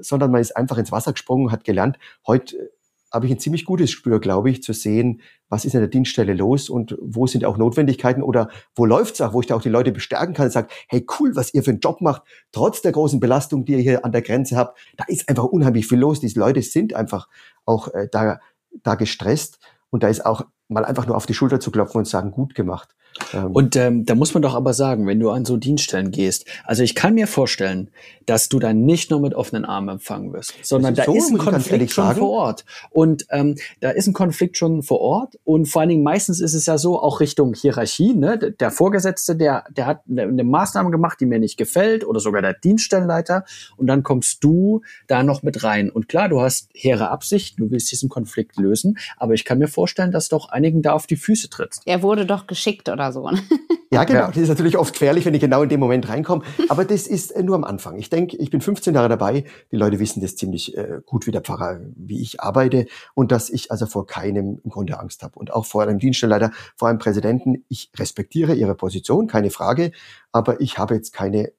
[0.00, 1.98] sondern man ist einfach ins Wasser gesprungen, hat gelernt.
[2.26, 2.70] Heute
[3.12, 6.34] habe ich ein ziemlich gutes Spür, glaube ich, zu sehen, was ist in der Dienststelle
[6.34, 9.68] los und wo sind auch Notwendigkeiten oder wo läuft's auch, wo ich da auch die
[9.68, 12.92] Leute bestärken kann und sage, hey cool, was ihr für einen Job macht, trotz der
[12.92, 16.20] großen Belastung, die ihr hier an der Grenze habt, da ist einfach unheimlich viel los.
[16.20, 17.28] Diese Leute sind einfach
[17.64, 18.40] auch äh, da,
[18.82, 19.58] da gestresst
[19.90, 22.54] und da ist auch mal einfach nur auf die Schulter zu klopfen und sagen, gut
[22.54, 22.88] gemacht.
[23.32, 23.52] Ähm.
[23.52, 26.82] Und ähm, da muss man doch aber sagen, wenn du an so Dienststellen gehst, also
[26.82, 27.90] ich kann mir vorstellen,
[28.26, 31.30] dass du dann nicht nur mit offenen Armen empfangen wirst, sondern ist da so, ist
[31.30, 32.18] ein Konflikt schon sagen.
[32.18, 32.64] vor Ort.
[32.90, 35.38] Und ähm, da ist ein Konflikt schon vor Ort.
[35.44, 38.36] Und vor allen Dingen meistens ist es ja so, auch Richtung Hierarchie, ne?
[38.38, 42.42] Der Vorgesetzte, der, der hat eine, eine Maßnahme gemacht, die mir nicht gefällt, oder sogar
[42.42, 43.44] der Dienststellenleiter.
[43.76, 45.88] Und dann kommst du da noch mit rein.
[45.88, 49.68] Und klar, du hast hehre Absicht, du willst diesen Konflikt lösen, aber ich kann mir
[49.68, 51.82] vorstellen, dass doch einigen da auf die Füße trittst.
[51.86, 53.30] Er wurde doch geschickt oder so.
[53.30, 53.40] Ne?
[53.92, 54.20] Ja, genau.
[54.20, 54.26] Ja.
[54.26, 56.42] Das ist natürlich oft gefährlich, wenn ich genau in dem Moment reinkomme.
[56.68, 57.96] Aber das ist äh, nur am Anfang.
[57.98, 59.44] Ich denke, ich bin 15 Jahre dabei.
[59.70, 63.48] Die Leute wissen das ziemlich äh, gut, wie der Pfarrer, wie ich arbeite und dass
[63.48, 65.38] ich also vor keinem im Grunde Angst habe.
[65.38, 67.64] Und auch vor einem Dienststellleiter, vor einem Präsidenten.
[67.68, 69.92] Ich respektiere ihre Position, keine Frage.
[70.32, 71.52] Aber ich habe jetzt keine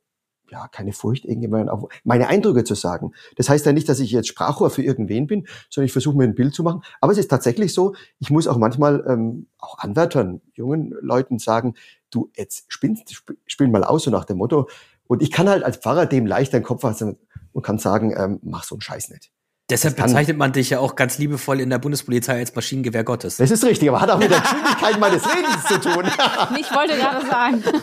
[0.50, 3.12] ja, keine Furcht, irgendjemand auf meine Eindrücke zu sagen.
[3.36, 6.24] Das heißt ja nicht, dass ich jetzt Sprachrohr für irgendwen bin, sondern ich versuche mir
[6.24, 6.82] ein Bild zu machen.
[7.02, 11.76] Aber es ist tatsächlich so, ich muss auch manchmal ähm, auch Anwärtern, jungen Leuten sagen,
[12.10, 14.70] du, jetzt spinnst, spiel mal aus, so nach dem Motto,
[15.08, 17.18] Und ich kann halt als Pfarrer dem leicht den Kopf fassen
[17.54, 19.32] und kann sagen, ähm, mach so einen Scheiß nicht.
[19.70, 23.36] Deshalb bezeichnet man dich ja auch ganz liebevoll in der Bundespolizei als Maschinengewehr Gottes.
[23.36, 26.06] Das ist richtig, aber hat auch mit der Geschwindigkeit meines Redens zu tun.
[26.60, 27.64] Ich wollte gerade sagen.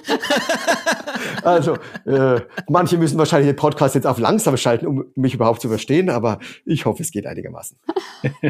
[1.43, 5.69] Also, äh, manche müssen wahrscheinlich den Podcast jetzt auf langsam schalten, um mich überhaupt zu
[5.69, 7.77] verstehen, aber ich hoffe, es geht einigermaßen.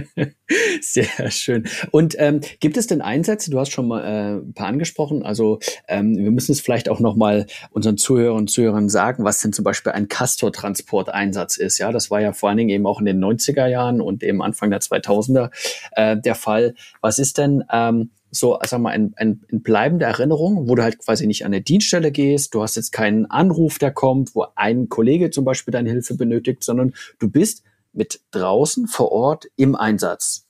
[0.81, 1.68] Sehr schön.
[1.90, 3.51] Und ähm, gibt es denn Einsätze?
[3.51, 5.25] Du hast schon mal äh, ein paar angesprochen.
[5.25, 9.40] Also ähm, wir müssen es vielleicht auch noch mal unseren Zuhörern und Zuhörern sagen, was
[9.40, 11.79] denn zum Beispiel ein Castor-Transporteinsatz ist.
[11.79, 14.43] Ja, das war ja vor allen Dingen eben auch in den 90er Jahren und eben
[14.43, 15.51] Anfang der 2000er
[15.93, 16.75] äh, der Fall.
[17.01, 20.99] Was ist denn ähm, so, sag mal, ein, ein, ein bleibende Erinnerung, wo du halt
[20.99, 24.89] quasi nicht an eine Dienststelle gehst, du hast jetzt keinen Anruf, der kommt, wo ein
[24.89, 30.43] Kollege zum Beispiel deine Hilfe benötigt, sondern du bist mit draußen vor Ort im Einsatz.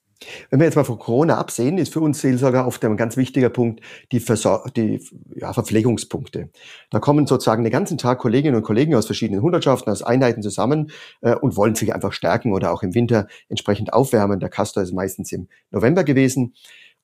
[0.51, 3.51] Wenn wir jetzt mal von Corona absehen, ist für uns Seelsorger oft ein ganz wichtiger
[3.51, 3.81] Punkt
[4.13, 5.01] die, Versor die
[5.35, 6.51] ja, Verpflegungspunkte.
[6.91, 10.91] Da kommen sozusagen den ganzen Tag Kolleginnen und Kollegen aus verschiedenen Hundertschaften, aus Einheiten zusammen
[11.23, 14.41] äh, und wollen sich einfach stärken oder auch im Winter entsprechend aufwärmen.
[14.41, 16.55] Der Castor ist meistens im November gewesen.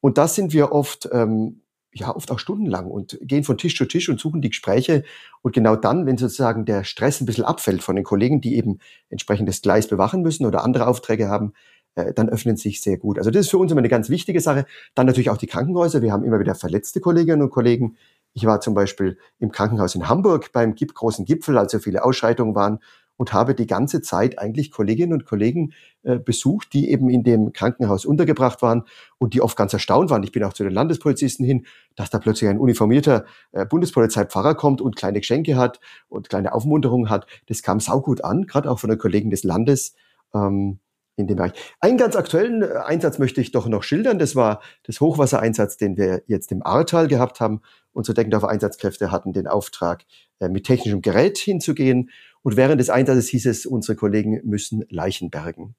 [0.00, 3.84] Und das sind wir oft, ähm, ja, oft auch stundenlang und gehen von Tisch zu
[3.84, 5.04] Tisch und suchen die Gespräche.
[5.42, 8.78] Und genau dann, wenn sozusagen der Stress ein bisschen abfällt von den Kollegen, die eben
[9.08, 11.52] entsprechend das Gleis bewachen müssen oder andere Aufträge haben,
[11.94, 13.18] dann öffnen sich sehr gut.
[13.18, 14.64] Also das ist für uns immer eine ganz wichtige Sache.
[14.94, 16.02] Dann natürlich auch die Krankenhäuser.
[16.02, 17.96] Wir haben immer wieder verletzte Kolleginnen und Kollegen.
[18.32, 22.54] Ich war zum Beispiel im Krankenhaus in Hamburg beim großen Gipfel, als so viele Ausschreitungen
[22.54, 22.78] waren
[23.20, 25.74] und habe die ganze Zeit eigentlich Kolleginnen und Kollegen
[26.04, 28.84] äh, besucht, die eben in dem Krankenhaus untergebracht waren
[29.18, 30.22] und die oft ganz erstaunt waren.
[30.22, 34.80] Ich bin auch zu den Landespolizisten hin, dass da plötzlich ein uniformierter äh, Bundespolizeipfarrer kommt
[34.80, 37.26] und kleine Geschenke hat und kleine Aufmunterungen hat.
[37.46, 39.94] Das kam saugut an, gerade auch von den Kollegen des Landes.
[40.32, 40.78] Ähm,
[41.20, 41.52] in dem Bereich.
[41.80, 44.18] Einen ganz aktuellen äh, Einsatz möchte ich doch noch schildern.
[44.18, 47.60] Das war das Hochwassereinsatz, den wir jetzt im Ahrtal gehabt haben.
[47.92, 50.04] Unsere Deckendorfer Einsatzkräfte hatten den Auftrag,
[50.40, 52.10] äh, mit technischem Gerät hinzugehen.
[52.42, 55.74] Und während des Einsatzes hieß es, unsere Kollegen müssen Leichen bergen.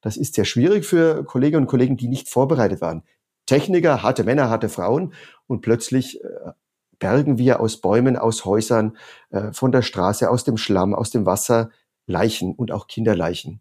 [0.00, 3.02] Das ist sehr schwierig für Kolleginnen und Kollegen, die nicht vorbereitet waren.
[3.46, 5.12] Techniker, harte Männer, harte Frauen.
[5.46, 6.28] Und plötzlich äh,
[6.98, 8.98] bergen wir aus Bäumen, aus Häusern,
[9.52, 11.70] von der Straße, aus dem Schlamm, aus dem Wasser
[12.06, 13.60] Leichen und auch Kinderleichen.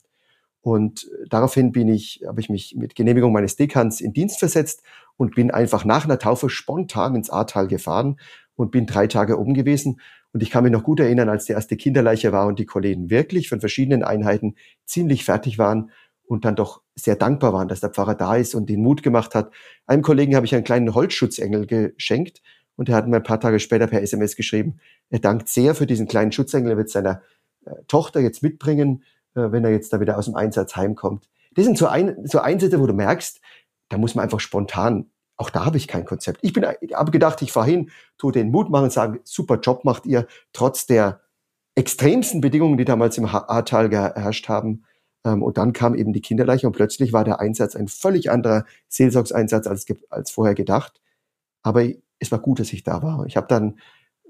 [0.62, 4.84] Und daraufhin bin ich, habe ich mich mit Genehmigung meines Dekans in Dienst versetzt
[5.16, 8.20] und bin einfach nach einer Taufe spontan ins Ahrtal gefahren
[8.56, 10.02] und bin drei Tage oben gewesen.
[10.32, 13.10] Und ich kann mich noch gut erinnern, als die erste Kinderleiche war und die Kollegen
[13.10, 15.92] wirklich von verschiedenen Einheiten ziemlich fertig waren
[16.24, 19.34] und dann doch sehr dankbar waren, dass der Pfarrer da ist und den Mut gemacht
[19.34, 19.52] hat.
[19.88, 22.44] Einem Kollegen habe ich einen kleinen Holzschutzengel geschenkt
[22.76, 25.88] und er hat mir ein paar Tage später per SMS geschrieben, er dankt sehr für
[25.88, 27.24] diesen kleinen Schutzengel, er wird seiner
[27.66, 29.19] äh, Tochter jetzt mitbringen äh,
[29.52, 31.30] wenn er jetzt da wieder aus dem Einsatz heimkommt.
[31.56, 33.42] Das sind so, ein, so Einsätze, wo du merkst,
[33.90, 36.40] da muss man einfach spontan, auch da habe ich kein Konzept.
[36.44, 40.06] Ich bin, habe gedacht, ich fahre hin, tue den Mut machen, sage, super Job macht
[40.06, 41.22] ihr, trotz der
[41.76, 44.84] extremsten Bedingungen, die damals im Ahrtal geherrscht haben.
[45.26, 48.66] Ähm, und dann kam eben die Kinderleiche und plötzlich war der Einsatz ein völlig anderer
[48.90, 51.02] Seelsorgseinsatz als, als vorher gedacht.
[51.64, 51.86] Aber
[52.20, 53.26] es war gut, dass ich da war.
[53.26, 53.80] Ich habe dann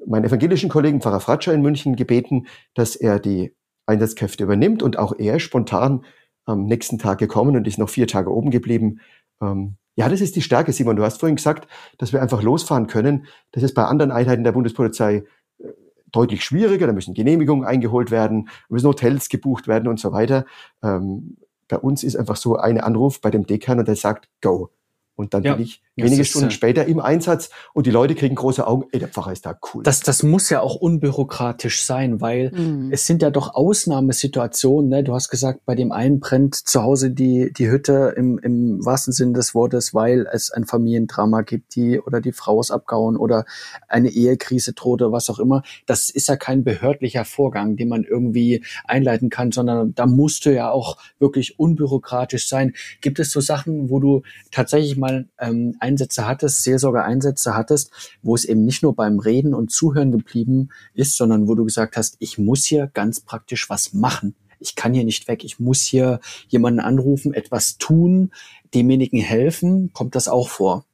[0.05, 3.55] meinen evangelischen Kollegen Pfarrer Fratscher in München gebeten, dass er die
[3.89, 6.05] Einsatzkräfte übernimmt und auch er spontan
[6.45, 8.99] am nächsten Tag gekommen und ist noch vier Tage oben geblieben.
[9.41, 10.95] Ähm, ja, das ist die Stärke, Simon.
[10.95, 13.25] Du hast vorhin gesagt, dass wir einfach losfahren können.
[13.51, 15.25] Das ist bei anderen Einheiten der Bundespolizei
[15.59, 15.67] äh,
[16.11, 16.87] deutlich schwieriger.
[16.87, 20.45] Da müssen Genehmigungen eingeholt werden, müssen Hotels gebucht werden und so weiter.
[20.81, 24.69] Ähm, bei uns ist einfach so ein Anruf bei dem Dekan und der sagt, go.
[25.15, 28.35] Und dann ja, bin ich wenige Stunden ist, später im Einsatz und die Leute kriegen
[28.35, 28.85] große Augen.
[28.91, 29.83] Ey, der Pfarrer ist da cool.
[29.83, 32.89] Das, das muss ja auch unbürokratisch sein, weil mhm.
[32.91, 34.89] es sind ja doch Ausnahmesituationen.
[34.89, 35.03] Ne?
[35.03, 39.13] Du hast gesagt, bei dem einen brennt zu Hause die, die Hütte im, im wahrsten
[39.13, 43.45] Sinn des Wortes, weil es ein Familiendrama gibt, die oder die Frau ist abgehauen oder
[43.87, 45.63] eine Ehekrise droht oder was auch immer.
[45.85, 50.53] Das ist ja kein behördlicher Vorgang, den man irgendwie einleiten kann, sondern da musst du
[50.53, 52.73] ja auch wirklich unbürokratisch sein.
[53.01, 58.35] Gibt es so Sachen, wo du tatsächlich mal mal ähm, Einsätze hattest, Seelsorger-Einsätze hattest, wo
[58.35, 62.15] es eben nicht nur beim Reden und Zuhören geblieben ist, sondern wo du gesagt hast,
[62.19, 64.35] ich muss hier ganz praktisch was machen.
[64.59, 65.43] Ich kann hier nicht weg.
[65.43, 68.31] Ich muss hier jemanden anrufen, etwas tun,
[68.73, 69.91] demjenigen helfen.
[69.93, 70.85] Kommt das auch vor?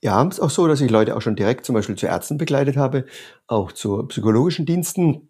[0.00, 2.38] Ja, es ist auch so, dass ich Leute auch schon direkt zum Beispiel zu Ärzten
[2.38, 3.06] begleitet habe,
[3.46, 5.28] auch zu psychologischen Diensten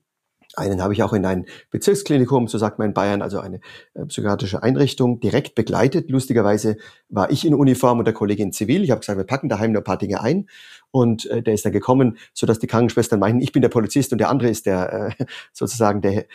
[0.55, 3.61] einen habe ich auch in ein Bezirksklinikum, so sagt man in Bayern, also eine
[3.95, 6.11] äh, psychiatrische Einrichtung, direkt begleitet.
[6.11, 6.77] Lustigerweise
[7.09, 8.83] war ich in Uniform und der Kollegin zivil.
[8.83, 10.49] Ich habe gesagt, wir packen daheim noch ein paar Dinge ein.
[10.91, 14.13] Und äh, der ist dann gekommen, so dass die Krankenschwestern meinten, ich bin der Polizist
[14.13, 16.27] und der andere ist der äh, sozusagen der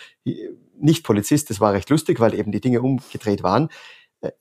[0.80, 1.50] nicht Polizist.
[1.50, 3.70] Das war recht lustig, weil eben die Dinge umgedreht waren.
[4.22, 4.32] Äh,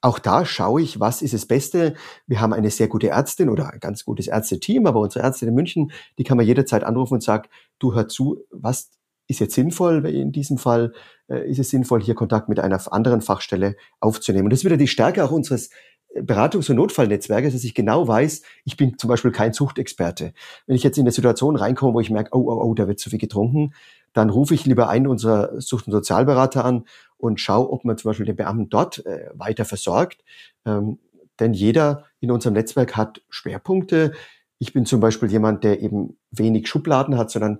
[0.00, 1.94] auch da schaue ich, was ist das Beste.
[2.26, 5.54] Wir haben eine sehr gute Ärztin oder ein ganz gutes Ärzteteam, aber unsere Ärztin in
[5.54, 8.90] München, die kann man jederzeit anrufen und sagt, du hör zu, was
[9.26, 10.06] ist jetzt sinnvoll?
[10.06, 10.92] In diesem Fall
[11.28, 14.46] äh, ist es sinnvoll, hier Kontakt mit einer anderen Fachstelle aufzunehmen.
[14.46, 15.70] Und das ist wieder die Stärke auch unseres
[16.14, 20.32] Beratungs- und Notfallnetzwerkes, dass ich genau weiß, ich bin zum Beispiel kein Suchtexperte.
[20.66, 23.00] Wenn ich jetzt in eine Situation reinkomme, wo ich merke, oh, oh, oh, da wird
[23.00, 23.74] zu viel getrunken,
[24.12, 26.84] dann rufe ich lieber einen unserer Sucht- und Sozialberater an
[27.16, 30.24] und schaue, ob man zum Beispiel den Beamten dort äh, weiter versorgt.
[30.64, 30.98] Ähm,
[31.40, 34.12] denn jeder in unserem Netzwerk hat Schwerpunkte.
[34.58, 37.58] Ich bin zum Beispiel jemand, der eben wenig Schubladen hat, sondern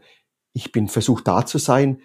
[0.55, 2.01] ich bin versucht da zu sein,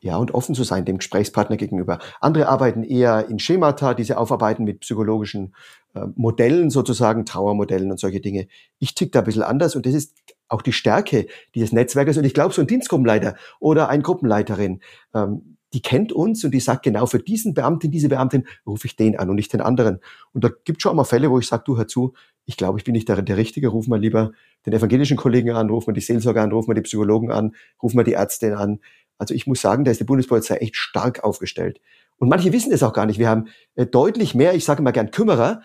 [0.00, 2.00] ja, und offen zu sein dem Gesprächspartner gegenüber.
[2.20, 5.54] Andere arbeiten eher in Schemata, diese aufarbeiten mit psychologischen
[5.94, 8.48] äh, Modellen sozusagen, Trauermodellen und solche Dinge.
[8.80, 10.16] Ich tick da ein bisschen anders und das ist
[10.48, 12.18] auch die Stärke dieses Netzwerkes.
[12.18, 14.80] Und ich glaube, so ein Dienstgruppenleiter oder eine Gruppenleiterin,
[15.14, 18.96] ähm, die kennt uns und die sagt genau, für diesen Beamten, diese Beamtin rufe ich
[18.96, 20.00] den an und nicht den anderen.
[20.32, 22.12] Und da gibt schon auch mal Fälle, wo ich sage, du hör zu,
[22.44, 24.32] ich glaube, ich bin nicht der, der Richtige, ruf mal lieber
[24.66, 27.94] den evangelischen Kollegen an, ruf mal die Seelsorger an, ruf mal die Psychologen an, ruf
[27.94, 28.80] mal die Ärzte an.
[29.18, 31.80] Also ich muss sagen, da ist die Bundespolizei echt stark aufgestellt.
[32.18, 33.18] Und manche wissen es auch gar nicht.
[33.18, 35.62] Wir haben äh, deutlich mehr, ich sage mal gern Kümmerer,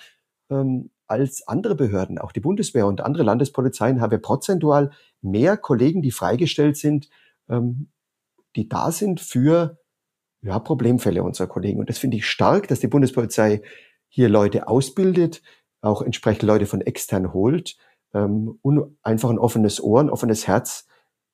[0.49, 2.19] ähm, als andere Behörden.
[2.19, 7.09] Auch die Bundeswehr und andere Landespolizeien haben wir prozentual mehr Kollegen, die freigestellt sind,
[7.49, 7.89] ähm,
[8.55, 9.79] die da sind für
[10.41, 11.79] ja, Problemfälle unserer Kollegen.
[11.79, 13.61] Und das finde ich stark, dass die Bundespolizei
[14.09, 15.41] hier Leute ausbildet,
[15.87, 17.77] auch entsprechend Leute von extern holt
[18.13, 20.87] ähm, und einfach ein offenes Ohr, ein offenes Herz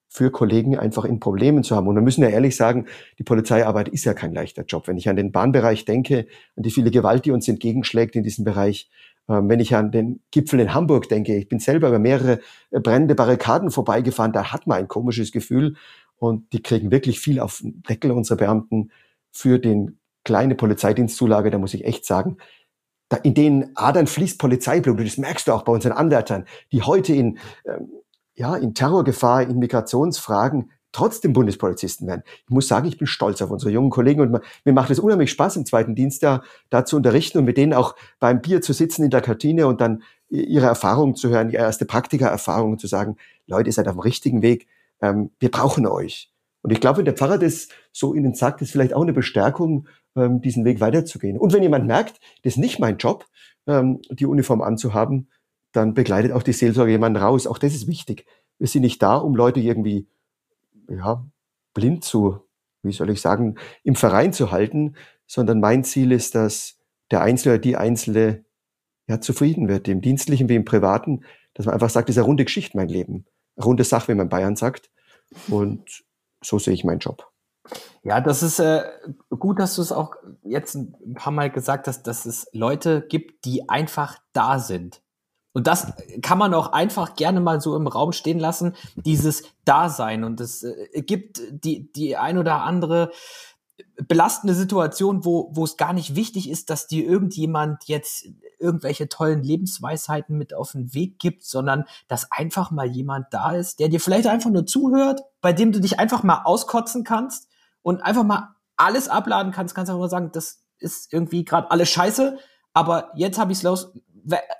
[0.07, 1.87] für Kollegen einfach in Problemen zu haben.
[1.87, 2.85] Und wir müssen ja ehrlich sagen,
[3.17, 4.87] die Polizeiarbeit ist ja kein leichter Job.
[4.87, 8.45] Wenn ich an den Bahnbereich denke, an die viele Gewalt, die uns entgegenschlägt in diesem
[8.45, 8.91] Bereich,
[9.27, 12.39] ähm, wenn ich an den Gipfel in Hamburg denke, ich bin selber über mehrere
[12.71, 15.75] äh, brennende Barrikaden vorbeigefahren, da hat man ein komisches Gefühl
[16.17, 18.91] und die kriegen wirklich viel auf den Deckel unsere Beamten
[19.31, 22.37] für den kleine Polizeidienstzulage, da muss ich echt sagen,
[23.17, 27.37] in den Adern fließt Polizeiblut, das merkst du auch bei unseren Anwärtern, die heute in
[27.65, 27.89] ähm,
[28.35, 32.23] ja, in Terrorgefahr, in Migrationsfragen trotzdem Bundespolizisten werden.
[32.45, 35.31] Ich muss sagen, ich bin stolz auf unsere jungen Kollegen und mir macht es unheimlich
[35.31, 36.43] Spaß, im zweiten Dienst da,
[36.85, 40.03] zu unterrichten und mit denen auch beim Bier zu sitzen in der Kantine und dann
[40.29, 44.41] ihre Erfahrungen zu hören, ihre erste Praktikererfahrungen zu sagen, Leute, ihr seid auf dem richtigen
[44.41, 44.67] Weg,
[45.01, 46.31] ähm, wir brauchen euch.
[46.61, 49.87] Und ich glaube, wenn der Pfarrer das so ihnen sagt, ist vielleicht auch eine Bestärkung,
[50.15, 51.37] ähm, diesen Weg weiterzugehen.
[51.37, 53.25] Und wenn jemand merkt, das ist nicht mein Job,
[53.67, 55.29] ähm, die Uniform anzuhaben,
[55.71, 57.47] dann begleitet auch die Seelsorge jemanden raus.
[57.47, 58.25] Auch das ist wichtig.
[58.59, 60.07] Wir sind nicht da, um Leute irgendwie
[60.89, 61.25] ja,
[61.73, 62.39] blind zu,
[62.83, 64.95] wie soll ich sagen, im Verein zu halten,
[65.25, 66.77] sondern mein Ziel ist, dass
[67.11, 68.45] der Einzelne oder die Einzelne
[69.07, 71.23] ja, zufrieden wird, im Dienstlichen wie im Privaten,
[71.53, 73.25] dass man einfach sagt, das ist eine runde Geschichte, mein Leben.
[73.55, 74.89] Eine runde Sache, wie man in Bayern sagt.
[75.47, 76.03] Und
[76.41, 77.32] so sehe ich meinen Job.
[78.03, 78.83] Ja, das ist äh,
[79.29, 83.45] gut, dass du es auch jetzt ein paar Mal gesagt hast, dass es Leute gibt,
[83.45, 85.01] die einfach da sind.
[85.53, 90.23] Und das kann man auch einfach gerne mal so im Raum stehen lassen, dieses Dasein.
[90.23, 93.11] Und es äh, gibt die, die ein oder andere
[94.07, 98.27] belastende Situation, wo, wo es gar nicht wichtig ist, dass dir irgendjemand jetzt
[98.59, 103.79] irgendwelche tollen Lebensweisheiten mit auf den Weg gibt, sondern dass einfach mal jemand da ist,
[103.79, 107.47] der dir vielleicht einfach nur zuhört, bei dem du dich einfach mal auskotzen kannst
[107.83, 111.89] und einfach mal alles abladen kannst, kannst einfach mal sagen, das ist irgendwie gerade alles
[111.89, 112.39] scheiße,
[112.73, 113.93] aber jetzt habe ich es los,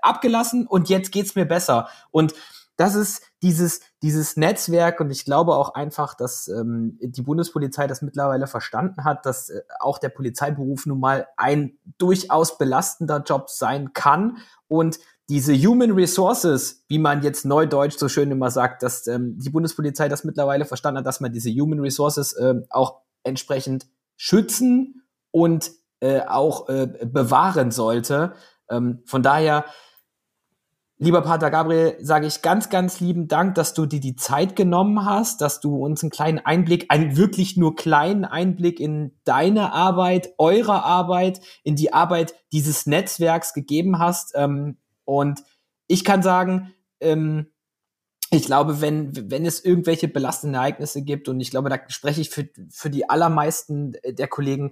[0.02, 1.88] abgelassen und jetzt geht's mir besser.
[2.12, 2.34] Und
[2.76, 8.02] das ist dieses, dieses Netzwerk und ich glaube auch einfach, dass ähm, die Bundespolizei das
[8.02, 13.94] mittlerweile verstanden hat, dass äh, auch der Polizeiberuf nun mal ein durchaus belastender Job sein
[13.94, 19.38] kann und diese Human Resources, wie man jetzt neudeutsch so schön immer sagt, dass ähm,
[19.38, 25.04] die Bundespolizei das mittlerweile verstanden hat, dass man diese Human Resources äh, auch entsprechend schützen
[25.32, 28.34] und äh, auch äh, bewahren sollte.
[28.70, 29.66] Ähm, von daher,
[30.98, 35.06] lieber Pater Gabriel, sage ich ganz, ganz lieben Dank, dass du dir die Zeit genommen
[35.06, 40.34] hast, dass du uns einen kleinen Einblick, einen wirklich nur kleinen Einblick in deine Arbeit,
[40.38, 44.34] eure Arbeit, in die Arbeit dieses Netzwerks gegeben hast.
[44.36, 45.44] Ähm, und
[45.88, 47.53] ich kann sagen, ähm,
[48.34, 52.30] ich glaube, wenn, wenn es irgendwelche belastenden Ereignisse gibt, und ich glaube, da spreche ich
[52.30, 54.72] für, für die allermeisten der Kollegen,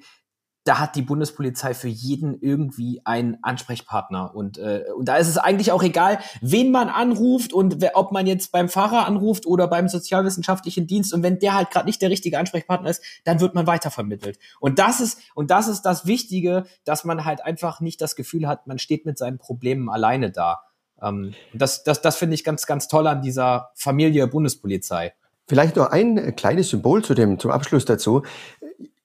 [0.64, 4.36] da hat die Bundespolizei für jeden irgendwie einen Ansprechpartner.
[4.36, 8.12] Und, äh, und da ist es eigentlich auch egal, wen man anruft und wer, ob
[8.12, 11.14] man jetzt beim Fahrer anruft oder beim sozialwissenschaftlichen Dienst.
[11.14, 14.38] Und wenn der halt gerade nicht der richtige Ansprechpartner ist, dann wird man weitervermittelt.
[14.60, 18.48] Und das ist, und das ist das Wichtige, dass man halt einfach nicht das Gefühl
[18.48, 20.62] hat, man steht mit seinen Problemen alleine da.
[21.02, 25.14] Ähm, das das, das finde ich ganz, ganz toll an dieser Familie Bundespolizei.
[25.48, 28.24] Vielleicht noch ein kleines Symbol zu dem, zum Abschluss dazu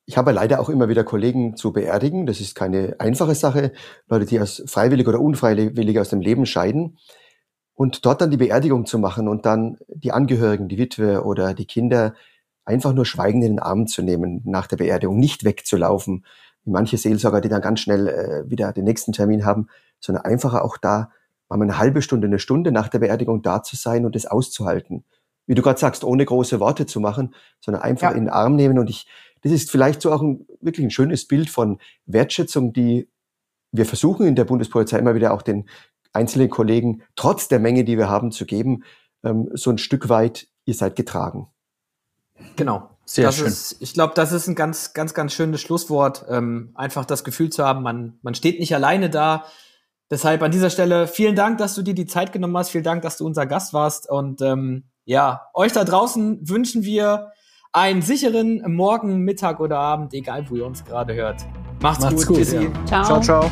[0.05, 2.27] Ich habe leider auch immer wieder Kollegen zu beerdigen.
[2.27, 3.73] Das ist keine einfache Sache.
[4.09, 6.99] Leute, die aus freiwillig oder unfreiwillig aus dem Leben scheiden.
[7.75, 11.67] Und dort dann die Beerdigung zu machen und dann die Angehörigen, die Witwe oder die
[11.67, 12.15] Kinder
[12.65, 16.25] einfach nur schweigend in den Arm zu nehmen nach der Beerdigung, nicht wegzulaufen,
[16.65, 19.69] wie manche Seelsorger, die dann ganz schnell äh, wieder den nächsten Termin haben,
[20.01, 21.11] sondern einfach auch da
[21.49, 25.05] mal eine halbe Stunde, eine Stunde nach der Beerdigung da zu sein und es auszuhalten.
[25.47, 28.17] Wie du gerade sagst, ohne große Worte zu machen, sondern einfach ja.
[28.17, 28.79] in den Arm nehmen.
[28.79, 29.07] Und ich,
[29.43, 33.09] das ist vielleicht so auch ein, wirklich ein schönes Bild von Wertschätzung, die
[33.71, 35.69] wir versuchen in der Bundespolizei immer wieder auch den
[36.13, 38.85] einzelnen Kollegen trotz der Menge, die wir haben, zu geben,
[39.23, 41.49] ähm, so ein Stück weit, ihr seid getragen.
[42.57, 42.91] Genau.
[43.05, 43.47] Sehr das schön.
[43.47, 46.25] Ist, ich glaube, das ist ein ganz, ganz, ganz schönes Schlusswort.
[46.29, 49.45] Ähm, einfach das Gefühl zu haben, man, man steht nicht alleine da.
[50.11, 52.71] Deshalb an dieser Stelle vielen Dank, dass du dir die Zeit genommen hast.
[52.71, 54.09] Vielen Dank, dass du unser Gast warst.
[54.09, 57.33] Und ähm, ja, euch da draußen wünschen wir
[57.73, 61.45] einen sicheren Morgen, Mittag oder Abend, egal wo ihr uns gerade hört.
[61.83, 62.39] Macht's, Macht's gut.
[62.39, 62.63] gut ja.
[62.87, 63.05] Ciao.
[63.05, 63.51] ciao, ciao.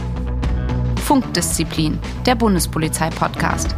[1.05, 3.75] Funkdisziplin, der Bundespolizei-Podcast.